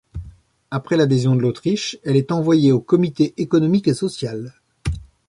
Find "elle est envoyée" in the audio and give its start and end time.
2.03-2.71